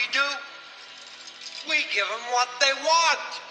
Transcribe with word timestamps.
we 0.00 0.12
do? 0.12 0.24
We 1.68 1.84
give 1.92 2.06
them 2.08 2.32
what 2.32 2.48
they 2.60 2.72
want. 2.72 3.49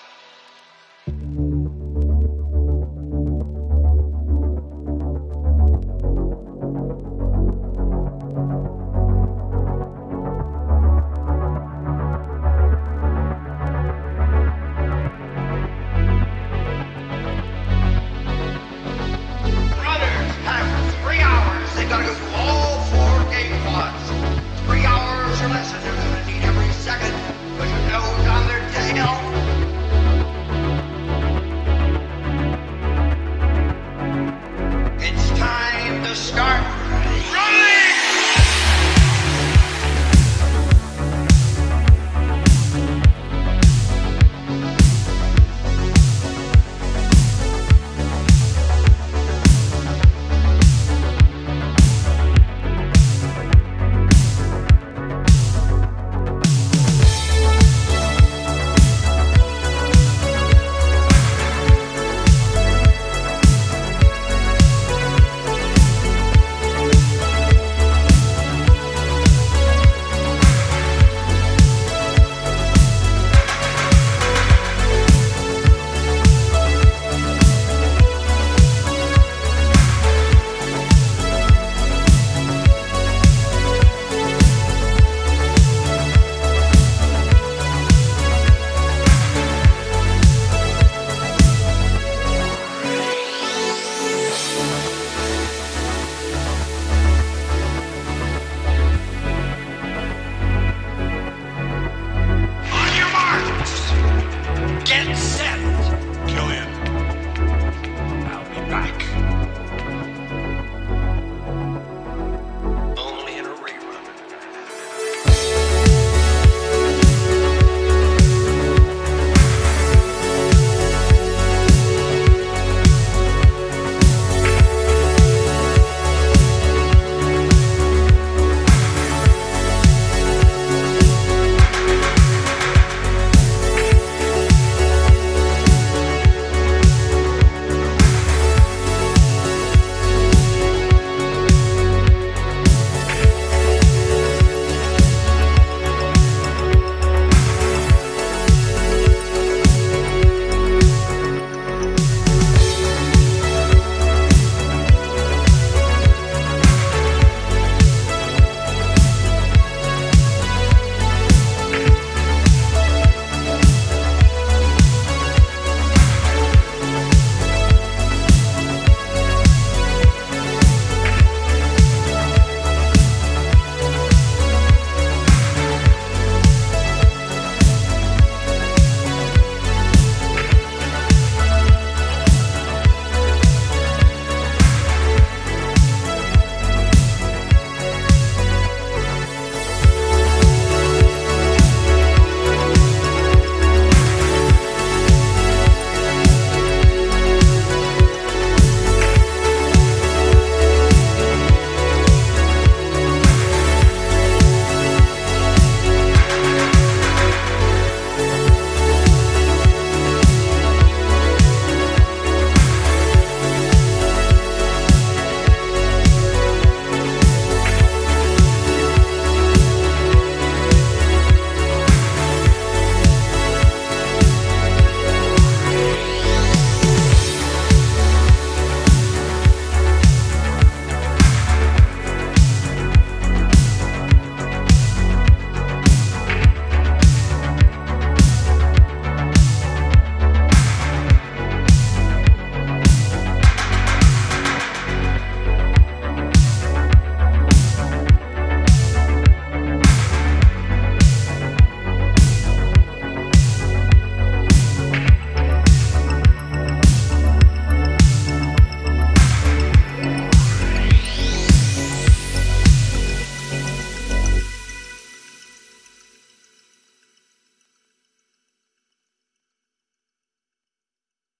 the 36.10 36.16
scarf. 36.16 36.79